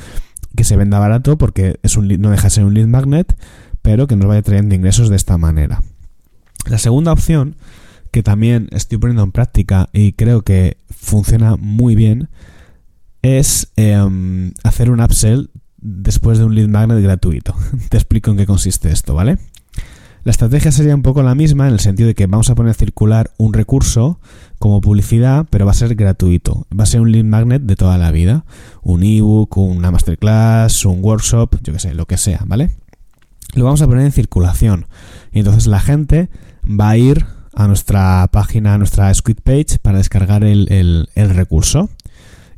que 0.55 0.63
se 0.63 0.75
venda 0.75 0.99
barato 0.99 1.39
porque 1.39 1.79
es 1.81 1.97
un 1.97 2.07
no 2.07 2.29
deja 2.29 2.43
de 2.43 2.49
ser 2.51 2.65
un 2.65 2.75
lead 2.75 2.85
magnet, 2.85 3.35
pero 3.81 4.05
que 4.05 4.15
nos 4.15 4.27
vaya 4.27 4.43
trayendo 4.43 4.75
ingresos 4.75 5.09
de 5.09 5.15
esta 5.15 5.39
manera. 5.39 5.81
La 6.67 6.77
segunda 6.77 7.11
opción, 7.11 7.55
que 8.15 8.23
también 8.23 8.69
estoy 8.71 8.97
poniendo 8.97 9.23
en 9.23 9.33
práctica 9.33 9.89
y 9.91 10.13
creo 10.13 10.41
que 10.43 10.77
funciona 10.89 11.57
muy 11.57 11.95
bien, 11.95 12.29
es 13.21 13.73
em, 13.75 14.53
hacer 14.63 14.89
un 14.89 15.01
upsell 15.01 15.49
después 15.75 16.37
de 16.37 16.45
un 16.45 16.55
lead 16.55 16.69
magnet 16.69 17.03
gratuito. 17.03 17.53
Te 17.89 17.97
explico 17.97 18.31
en 18.31 18.37
qué 18.37 18.45
consiste 18.45 18.89
esto, 18.89 19.15
¿vale? 19.15 19.37
La 20.23 20.31
estrategia 20.31 20.71
sería 20.71 20.95
un 20.95 21.01
poco 21.01 21.23
la 21.23 21.35
misma 21.35 21.67
en 21.67 21.73
el 21.73 21.81
sentido 21.81 22.07
de 22.07 22.15
que 22.15 22.25
vamos 22.25 22.49
a 22.49 22.55
poner 22.55 22.71
a 22.71 22.73
circular 22.73 23.31
un 23.35 23.51
recurso 23.51 24.21
como 24.59 24.79
publicidad, 24.79 25.45
pero 25.49 25.65
va 25.65 25.71
a 25.71 25.75
ser 25.75 25.93
gratuito. 25.95 26.67
Va 26.71 26.83
a 26.83 26.87
ser 26.87 27.01
un 27.01 27.11
lead 27.11 27.25
magnet 27.25 27.63
de 27.63 27.75
toda 27.75 27.97
la 27.97 28.11
vida. 28.11 28.45
Un 28.81 29.03
ebook, 29.03 29.57
una 29.57 29.91
masterclass, 29.91 30.85
un 30.85 31.03
workshop, 31.03 31.57
yo 31.61 31.73
que 31.73 31.79
sé, 31.79 31.93
lo 31.93 32.05
que 32.05 32.15
sea, 32.15 32.43
¿vale? 32.47 32.71
Lo 33.55 33.65
vamos 33.65 33.81
a 33.81 33.87
poner 33.87 34.05
en 34.05 34.13
circulación. 34.13 34.85
Y 35.33 35.39
entonces 35.39 35.67
la 35.67 35.81
gente 35.81 36.29
va 36.63 36.91
a 36.91 36.97
ir 36.97 37.25
a 37.55 37.67
nuestra 37.67 38.27
página, 38.31 38.73
a 38.73 38.77
nuestra 38.77 39.13
Squid 39.13 39.37
page 39.43 39.79
para 39.81 39.97
descargar 39.97 40.43
el, 40.43 41.07
el 41.15 41.29
recurso. 41.29 41.89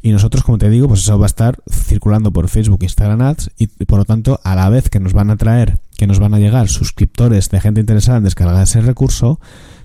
Y 0.01 0.11
nosotros, 0.11 0.43
como 0.43 0.57
te 0.57 0.69
digo, 0.69 0.87
pues 0.87 1.01
eso 1.01 1.17
va 1.19 1.25
a 1.25 1.27
estar 1.27 1.59
circulando 1.69 2.31
por 2.31 2.47
Facebook, 2.47 2.79
Instagram 2.81 3.21
Ads 3.21 3.51
y 3.57 3.67
por 3.67 3.99
lo 3.99 4.05
tanto, 4.05 4.39
a 4.43 4.55
la 4.55 4.69
vez 4.69 4.89
que 4.89 4.99
nos 4.99 5.13
van 5.13 5.29
a 5.29 5.37
traer, 5.37 5.79
que 5.97 6.07
nos 6.07 6.19
van 6.19 6.33
a 6.33 6.39
llegar 6.39 6.69
suscriptores 6.69 7.49
de 7.49 7.59
gente 7.59 7.81
interesada 7.81 8.17
en 8.17 8.23
descargar 8.23 8.61
ese 8.61 8.81
recurso, 8.81 9.39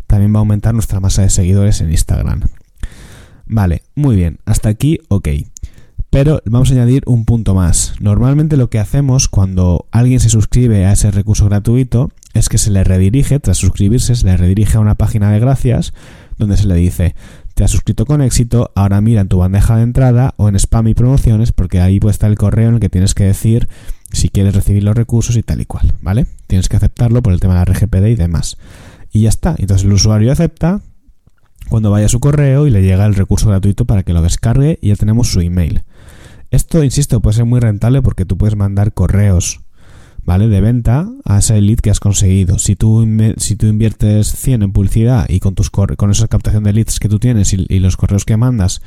también 0.06 0.32
va 0.32 0.38
a 0.38 0.40
aumentar 0.40 0.74
nuestra 0.74 1.00
masa 1.00 1.22
de 1.22 1.30
seguidores 1.30 1.80
en 1.80 1.90
Instagram. 1.90 2.42
Vale, 3.46 3.82
muy 3.94 4.14
bien, 4.14 4.38
hasta 4.44 4.68
aquí, 4.68 5.00
ok. 5.08 5.28
Pero 6.10 6.42
vamos 6.44 6.70
a 6.70 6.74
añadir 6.74 7.02
un 7.06 7.24
punto 7.24 7.54
más. 7.54 7.94
Normalmente 7.98 8.58
lo 8.58 8.68
que 8.68 8.78
hacemos 8.78 9.28
cuando 9.28 9.86
alguien 9.90 10.20
se 10.20 10.28
suscribe 10.28 10.84
a 10.84 10.92
ese 10.92 11.10
recurso 11.10 11.46
gratuito 11.46 12.10
es 12.34 12.48
que 12.48 12.58
se 12.58 12.70
le 12.70 12.84
redirige, 12.84 13.40
tras 13.40 13.58
suscribirse, 13.58 14.14
se 14.14 14.26
le 14.26 14.36
redirige 14.36 14.76
a 14.76 14.80
una 14.80 14.94
página 14.94 15.30
de 15.30 15.40
gracias 15.40 15.92
donde 16.38 16.56
se 16.56 16.66
le 16.66 16.74
dice, 16.74 17.14
te 17.54 17.64
has 17.64 17.70
suscrito 17.70 18.06
con 18.06 18.22
éxito, 18.22 18.72
ahora 18.74 19.00
mira 19.00 19.20
en 19.20 19.28
tu 19.28 19.38
bandeja 19.38 19.76
de 19.76 19.82
entrada 19.82 20.34
o 20.36 20.48
en 20.48 20.56
spam 20.56 20.88
y 20.88 20.94
promociones, 20.94 21.52
porque 21.52 21.80
ahí 21.80 22.00
puede 22.00 22.12
estar 22.12 22.30
el 22.30 22.38
correo 22.38 22.68
en 22.68 22.74
el 22.74 22.80
que 22.80 22.88
tienes 22.88 23.14
que 23.14 23.24
decir 23.24 23.68
si 24.10 24.28
quieres 24.28 24.54
recibir 24.54 24.82
los 24.82 24.96
recursos 24.96 25.36
y 25.36 25.42
tal 25.42 25.60
y 25.60 25.66
cual, 25.66 25.92
¿vale? 26.00 26.26
Tienes 26.46 26.68
que 26.68 26.76
aceptarlo 26.76 27.22
por 27.22 27.32
el 27.32 27.40
tema 27.40 27.54
de 27.54 27.60
la 27.60 27.64
RGPD 27.64 28.06
y 28.06 28.14
demás. 28.14 28.56
Y 29.10 29.22
ya 29.22 29.28
está. 29.28 29.54
Entonces 29.58 29.86
el 29.86 29.92
usuario 29.92 30.32
acepta 30.32 30.80
cuando 31.68 31.90
vaya 31.90 32.06
a 32.06 32.10
su 32.10 32.20
correo 32.20 32.66
y 32.66 32.70
le 32.70 32.82
llega 32.82 33.06
el 33.06 33.14
recurso 33.14 33.48
gratuito 33.48 33.86
para 33.86 34.02
que 34.02 34.12
lo 34.12 34.22
descargue 34.22 34.78
y 34.82 34.88
ya 34.88 34.96
tenemos 34.96 35.28
su 35.28 35.40
email. 35.40 35.82
Esto, 36.50 36.84
insisto, 36.84 37.20
puede 37.20 37.36
ser 37.36 37.46
muy 37.46 37.60
rentable 37.60 38.02
porque 38.02 38.26
tú 38.26 38.36
puedes 38.36 38.56
mandar 38.56 38.92
correos 38.92 39.61
¿vale? 40.24 40.48
De 40.48 40.60
venta 40.60 41.08
a 41.24 41.38
ese 41.38 41.60
lead 41.60 41.78
que 41.78 41.90
has 41.90 42.00
conseguido. 42.00 42.58
Si 42.58 42.76
tú, 42.76 43.06
si 43.38 43.56
tú 43.56 43.66
inviertes 43.66 44.32
100 44.32 44.62
en 44.62 44.72
publicidad 44.72 45.26
y 45.28 45.40
con, 45.40 45.54
tus 45.54 45.70
con 45.70 46.10
esa 46.10 46.28
captación 46.28 46.64
de 46.64 46.72
leads 46.72 47.00
que 47.00 47.08
tú 47.08 47.18
tienes 47.18 47.52
y, 47.52 47.78
los 47.78 47.96
correos 47.96 48.24
que 48.24 48.36
mandas 48.36 48.82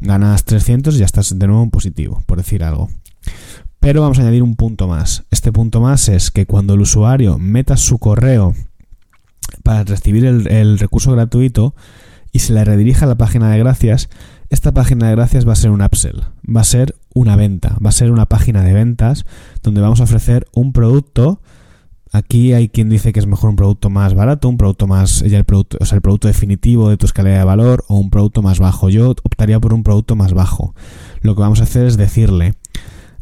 ganas 0.00 0.44
300, 0.44 0.98
ya 0.98 1.06
estás 1.06 1.38
de 1.38 1.46
nuevo 1.46 1.62
en 1.62 1.70
positivo, 1.70 2.22
por 2.26 2.38
decir 2.38 2.62
algo. 2.62 2.90
Pero 3.80 4.02
vamos 4.02 4.18
a 4.18 4.22
añadir 4.22 4.42
un 4.42 4.56
punto 4.56 4.88
más. 4.88 5.24
Este 5.30 5.52
punto 5.52 5.80
más 5.80 6.08
es 6.08 6.30
que 6.30 6.46
cuando 6.46 6.74
el 6.74 6.80
usuario 6.80 7.38
meta 7.38 7.76
su 7.76 7.98
correo 7.98 8.54
para 9.62 9.84
recibir 9.84 10.26
el, 10.26 10.48
el 10.48 10.78
recurso 10.78 11.12
gratuito 11.12 11.74
y 12.32 12.40
se 12.40 12.52
le 12.52 12.64
redirija 12.64 13.06
a 13.06 13.08
la 13.08 13.16
página 13.16 13.50
de 13.50 13.58
gracias, 13.58 14.10
esta 14.50 14.72
página 14.72 15.08
de 15.08 15.14
gracias 15.14 15.48
va 15.48 15.52
a 15.52 15.56
ser 15.56 15.70
un 15.70 15.82
upsell, 15.82 16.24
va 16.44 16.60
a 16.60 16.64
ser 16.64 16.94
una 17.16 17.34
venta, 17.34 17.78
va 17.84 17.88
a 17.88 17.92
ser 17.92 18.12
una 18.12 18.26
página 18.26 18.62
de 18.62 18.74
ventas 18.74 19.24
donde 19.62 19.80
vamos 19.80 20.00
a 20.00 20.04
ofrecer 20.04 20.46
un 20.52 20.74
producto. 20.74 21.40
Aquí 22.12 22.52
hay 22.52 22.68
quien 22.68 22.90
dice 22.90 23.14
que 23.14 23.20
es 23.20 23.26
mejor 23.26 23.48
un 23.48 23.56
producto 23.56 23.88
más 23.88 24.12
barato, 24.12 24.50
un 24.50 24.58
producto 24.58 24.86
más, 24.86 25.20
ya 25.20 25.38
el 25.38 25.44
producto, 25.44 25.78
o 25.80 25.86
sea, 25.86 25.96
el 25.96 26.02
producto 26.02 26.28
definitivo 26.28 26.90
de 26.90 26.98
tu 26.98 27.06
escala 27.06 27.30
de 27.30 27.42
valor 27.42 27.84
o 27.88 27.96
un 27.96 28.10
producto 28.10 28.42
más 28.42 28.58
bajo. 28.58 28.90
Yo 28.90 29.10
optaría 29.10 29.58
por 29.58 29.72
un 29.72 29.82
producto 29.82 30.14
más 30.14 30.34
bajo. 30.34 30.74
Lo 31.22 31.34
que 31.34 31.40
vamos 31.40 31.60
a 31.60 31.62
hacer 31.62 31.86
es 31.86 31.96
decirle, 31.96 32.52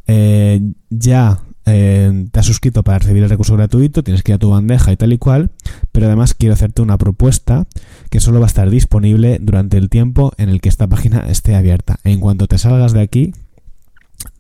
eh, 0.08 0.60
ya 0.90 1.40
eh, 1.66 2.26
te 2.32 2.40
has 2.40 2.46
suscrito 2.46 2.82
para 2.82 2.98
recibir 2.98 3.22
el 3.22 3.30
recurso 3.30 3.54
gratuito, 3.54 4.02
tienes 4.02 4.24
que 4.24 4.32
ir 4.32 4.36
a 4.36 4.38
tu 4.38 4.50
bandeja 4.50 4.90
y 4.90 4.96
tal 4.96 5.12
y 5.12 5.18
cual, 5.18 5.52
pero 5.92 6.06
además 6.06 6.34
quiero 6.34 6.54
hacerte 6.54 6.82
una 6.82 6.98
propuesta 6.98 7.68
que 8.10 8.18
solo 8.18 8.40
va 8.40 8.46
a 8.46 8.48
estar 8.48 8.68
disponible 8.68 9.38
durante 9.40 9.78
el 9.78 9.88
tiempo 9.88 10.32
en 10.36 10.48
el 10.48 10.60
que 10.60 10.68
esta 10.68 10.88
página 10.88 11.20
esté 11.28 11.54
abierta. 11.54 12.00
En 12.02 12.18
cuanto 12.18 12.48
te 12.48 12.58
salgas 12.58 12.92
de 12.92 13.00
aquí, 13.00 13.32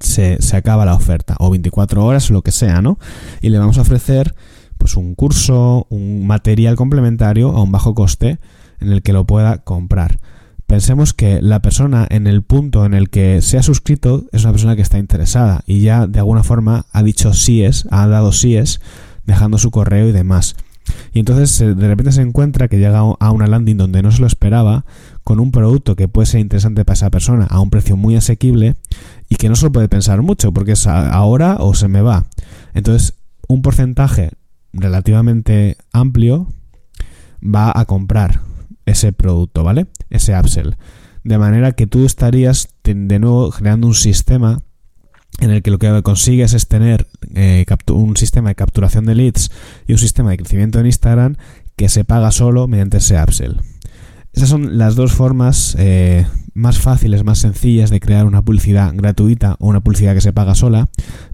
se, 0.00 0.38
acaba 0.56 0.84
la 0.84 0.94
oferta, 0.94 1.36
o 1.38 1.50
24 1.50 2.04
horas, 2.04 2.30
lo 2.30 2.42
que 2.42 2.52
sea, 2.52 2.82
¿no? 2.82 2.98
Y 3.40 3.50
le 3.50 3.58
vamos 3.58 3.78
a 3.78 3.82
ofrecer 3.82 4.34
pues 4.78 4.96
un 4.96 5.14
curso, 5.14 5.86
un 5.88 6.26
material 6.26 6.76
complementario 6.76 7.50
a 7.50 7.62
un 7.62 7.72
bajo 7.72 7.94
coste 7.94 8.38
en 8.80 8.92
el 8.92 9.02
que 9.02 9.12
lo 9.12 9.24
pueda 9.24 9.58
comprar 9.58 10.18
pensemos 10.66 11.12
que 11.12 11.40
la 11.42 11.60
persona 11.60 12.06
en 12.10 12.26
el 12.26 12.42
punto 12.42 12.84
en 12.84 12.94
el 12.94 13.10
que 13.10 13.42
se 13.42 13.58
ha 13.58 13.62
suscrito 13.62 14.24
es 14.32 14.44
una 14.44 14.52
persona 14.52 14.76
que 14.76 14.82
está 14.82 14.98
interesada 14.98 15.62
y 15.66 15.80
ya 15.80 16.06
de 16.06 16.18
alguna 16.18 16.42
forma 16.42 16.86
ha 16.92 17.02
dicho 17.02 17.32
síes, 17.32 17.86
ha 17.90 18.06
dado 18.06 18.32
síes, 18.32 18.80
dejando 19.26 19.58
su 19.58 19.70
correo 19.70 20.08
y 20.08 20.12
demás. 20.12 20.56
Y 21.12 21.20
entonces 21.20 21.58
de 21.58 21.88
repente 21.88 22.12
se 22.12 22.22
encuentra 22.22 22.68
que 22.68 22.78
llega 22.78 22.98
a 22.98 23.30
una 23.30 23.46
landing 23.46 23.76
donde 23.76 24.02
no 24.02 24.10
se 24.10 24.20
lo 24.20 24.26
esperaba, 24.26 24.84
con 25.22 25.40
un 25.40 25.50
producto 25.50 25.96
que 25.96 26.08
puede 26.08 26.26
ser 26.26 26.40
interesante 26.40 26.84
para 26.84 26.94
esa 26.94 27.10
persona 27.10 27.46
a 27.46 27.60
un 27.60 27.70
precio 27.70 27.96
muy 27.96 28.16
asequible 28.16 28.76
y 29.34 29.36
que 29.36 29.48
no 29.48 29.56
se 29.56 29.66
lo 29.66 29.72
puede 29.72 29.88
pensar 29.88 30.22
mucho 30.22 30.52
porque 30.52 30.72
es 30.72 30.86
ahora 30.86 31.56
o 31.58 31.74
se 31.74 31.88
me 31.88 32.02
va. 32.02 32.24
Entonces 32.72 33.14
un 33.48 33.62
porcentaje 33.62 34.30
relativamente 34.72 35.76
amplio 35.92 36.52
va 37.42 37.72
a 37.74 37.84
comprar 37.84 38.40
ese 38.86 39.12
producto, 39.12 39.64
¿vale? 39.64 39.86
Ese 40.08 40.38
upsell. 40.38 40.76
De 41.24 41.38
manera 41.38 41.72
que 41.72 41.88
tú 41.88 42.04
estarías 42.04 42.68
de 42.84 43.18
nuevo 43.18 43.50
generando 43.50 43.88
un 43.88 43.94
sistema 43.94 44.62
en 45.40 45.50
el 45.50 45.62
que 45.62 45.72
lo 45.72 45.78
que 45.78 46.02
consigues 46.02 46.54
es 46.54 46.68
tener 46.68 47.08
eh, 47.34 47.66
un 47.88 48.16
sistema 48.16 48.50
de 48.50 48.54
capturación 48.54 49.04
de 49.04 49.16
leads 49.16 49.50
y 49.88 49.92
un 49.92 49.98
sistema 49.98 50.30
de 50.30 50.36
crecimiento 50.36 50.78
en 50.78 50.86
Instagram 50.86 51.36
que 51.74 51.88
se 51.88 52.04
paga 52.04 52.30
solo 52.30 52.68
mediante 52.68 52.98
ese 52.98 53.20
upsell. 53.20 53.56
Esas 54.34 54.48
son 54.48 54.78
las 54.78 54.96
dos 54.96 55.12
formas 55.12 55.76
eh, 55.78 56.26
más 56.52 56.78
fáciles, 56.78 57.24
más 57.24 57.38
sencillas 57.38 57.90
de 57.90 58.00
crear 58.00 58.26
una 58.26 58.42
publicidad 58.42 58.92
gratuita 58.94 59.56
o 59.60 59.68
una 59.68 59.80
publicidad 59.80 60.14
que 60.14 60.20
se 60.20 60.32
paga 60.32 60.54
sola, 60.54 60.88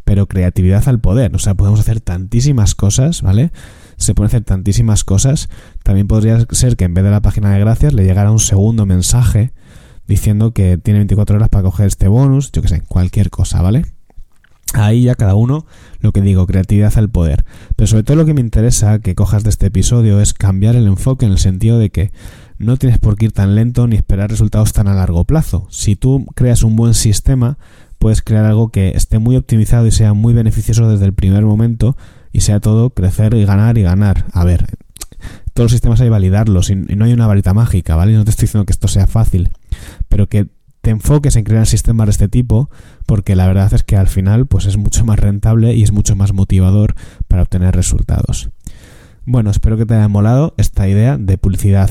pero 0.04 0.28
creatividad 0.28 0.86
al 0.88 1.00
poder. 1.00 1.34
O 1.34 1.38
sea, 1.38 1.54
podemos 1.54 1.80
hacer 1.80 2.00
tantísimas 2.00 2.74
cosas, 2.74 3.22
¿vale? 3.22 3.50
se 4.00 4.14
pueden 4.14 4.28
hacer 4.28 4.44
tantísimas 4.44 5.04
cosas. 5.04 5.48
También 5.84 6.08
podría 6.08 6.44
ser 6.50 6.76
que 6.76 6.84
en 6.84 6.94
vez 6.94 7.04
de 7.04 7.10
la 7.10 7.20
página 7.20 7.52
de 7.52 7.60
gracias 7.60 7.92
le 7.92 8.04
llegara 8.04 8.32
un 8.32 8.38
segundo 8.38 8.86
mensaje 8.86 9.52
diciendo 10.08 10.52
que 10.52 10.78
tiene 10.78 11.00
24 11.00 11.36
horas 11.36 11.50
para 11.50 11.62
coger 11.62 11.86
este 11.86 12.08
bonus, 12.08 12.50
yo 12.50 12.62
que 12.62 12.68
sé, 12.68 12.82
cualquier 12.88 13.30
cosa, 13.30 13.62
¿vale? 13.62 13.84
Ahí 14.72 15.02
ya 15.02 15.14
cada 15.16 15.34
uno, 15.34 15.66
lo 16.00 16.12
que 16.12 16.22
digo, 16.22 16.46
creatividad 16.46 16.92
al 16.96 17.10
poder. 17.10 17.44
Pero 17.76 17.86
sobre 17.88 18.02
todo 18.02 18.16
lo 18.16 18.24
que 18.24 18.34
me 18.34 18.40
interesa 18.40 19.00
que 19.00 19.14
cojas 19.14 19.44
de 19.44 19.50
este 19.50 19.66
episodio 19.66 20.20
es 20.20 20.32
cambiar 20.32 20.76
el 20.76 20.86
enfoque 20.86 21.26
en 21.26 21.32
el 21.32 21.38
sentido 21.38 21.78
de 21.78 21.90
que 21.90 22.10
no 22.60 22.76
tienes 22.76 22.98
por 22.98 23.16
qué 23.16 23.24
ir 23.24 23.32
tan 23.32 23.54
lento 23.54 23.86
ni 23.86 23.96
esperar 23.96 24.30
resultados 24.30 24.74
tan 24.74 24.86
a 24.86 24.94
largo 24.94 25.24
plazo. 25.24 25.66
Si 25.70 25.96
tú 25.96 26.26
creas 26.34 26.62
un 26.62 26.76
buen 26.76 26.92
sistema, 26.92 27.56
puedes 27.98 28.20
crear 28.20 28.44
algo 28.44 28.68
que 28.68 28.90
esté 28.90 29.18
muy 29.18 29.36
optimizado 29.36 29.86
y 29.86 29.90
sea 29.90 30.12
muy 30.12 30.34
beneficioso 30.34 30.88
desde 30.88 31.06
el 31.06 31.14
primer 31.14 31.42
momento 31.44 31.96
y 32.32 32.40
sea 32.40 32.60
todo 32.60 32.90
crecer 32.90 33.32
y 33.32 33.46
ganar 33.46 33.78
y 33.78 33.82
ganar. 33.82 34.26
A 34.34 34.44
ver, 34.44 34.66
todos 35.54 35.64
los 35.64 35.72
sistemas 35.72 36.02
hay 36.02 36.06
que 36.06 36.10
validarlos 36.10 36.68
y 36.68 36.74
no 36.74 37.06
hay 37.06 37.14
una 37.14 37.26
varita 37.26 37.54
mágica, 37.54 37.96
¿vale? 37.96 38.12
No 38.12 38.24
te 38.24 38.30
estoy 38.30 38.44
diciendo 38.44 38.66
que 38.66 38.72
esto 38.72 38.88
sea 38.88 39.06
fácil, 39.06 39.48
pero 40.10 40.28
que 40.28 40.48
te 40.82 40.90
enfoques 40.90 41.36
en 41.36 41.44
crear 41.44 41.66
sistemas 41.66 42.08
de 42.08 42.12
este 42.12 42.28
tipo 42.28 42.68
porque 43.06 43.36
la 43.36 43.46
verdad 43.46 43.72
es 43.72 43.84
que 43.84 43.96
al 43.96 44.08
final 44.08 44.46
pues 44.46 44.66
es 44.66 44.76
mucho 44.76 45.06
más 45.06 45.18
rentable 45.18 45.74
y 45.74 45.82
es 45.82 45.92
mucho 45.92 46.14
más 46.14 46.34
motivador 46.34 46.94
para 47.26 47.40
obtener 47.40 47.74
resultados. 47.74 48.50
Bueno, 49.24 49.50
espero 49.50 49.76
que 49.76 49.86
te 49.86 49.94
haya 49.94 50.08
molado 50.08 50.54
esta 50.56 50.88
idea 50.88 51.16
de 51.16 51.38
publicidad 51.38 51.90